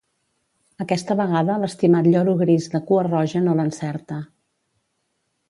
[0.85, 4.19] Aquesta vegada l'estimat lloro gris de cua roja no l'encerta.